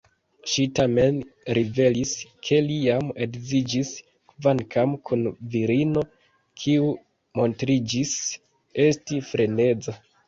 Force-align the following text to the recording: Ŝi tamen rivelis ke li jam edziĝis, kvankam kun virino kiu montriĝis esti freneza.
Ŝi 0.51 0.63
tamen 0.77 1.17
rivelis 1.57 2.13
ke 2.47 2.61
li 2.69 2.77
jam 2.85 3.11
edziĝis, 3.25 3.91
kvankam 4.31 4.95
kun 5.11 5.21
virino 5.57 6.05
kiu 6.63 6.89
montriĝis 7.43 8.17
esti 8.87 9.21
freneza. 9.31 9.97